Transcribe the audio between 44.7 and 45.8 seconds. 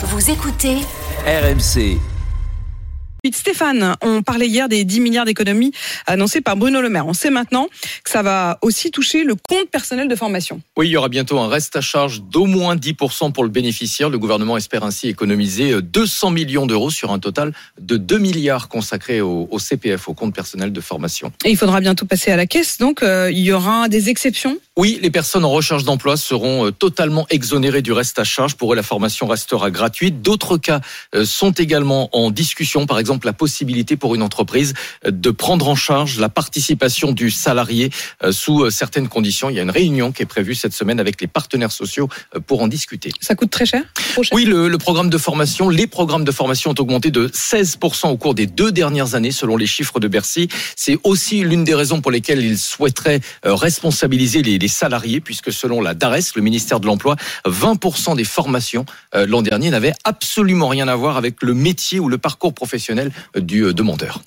programme de formation,